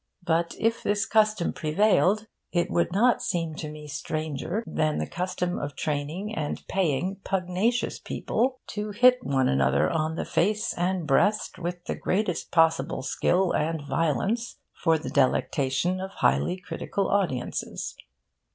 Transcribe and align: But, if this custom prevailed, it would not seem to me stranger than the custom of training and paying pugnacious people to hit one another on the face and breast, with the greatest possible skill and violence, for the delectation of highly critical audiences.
But, 0.23 0.55
if 0.57 0.81
this 0.81 1.05
custom 1.05 1.53
prevailed, 1.53 2.25
it 2.51 2.71
would 2.71 2.91
not 2.91 3.21
seem 3.21 3.53
to 3.57 3.69
me 3.69 3.85
stranger 3.87 4.63
than 4.65 4.97
the 4.97 5.05
custom 5.05 5.59
of 5.59 5.75
training 5.75 6.33
and 6.33 6.65
paying 6.67 7.17
pugnacious 7.23 7.99
people 7.99 8.57
to 8.69 8.89
hit 8.89 9.19
one 9.23 9.47
another 9.47 9.91
on 9.91 10.15
the 10.15 10.25
face 10.25 10.73
and 10.73 11.05
breast, 11.05 11.59
with 11.59 11.85
the 11.85 11.93
greatest 11.93 12.49
possible 12.49 13.03
skill 13.03 13.51
and 13.51 13.83
violence, 13.87 14.57
for 14.73 14.97
the 14.97 15.11
delectation 15.11 15.99
of 16.01 16.09
highly 16.09 16.57
critical 16.57 17.07
audiences. 17.07 17.95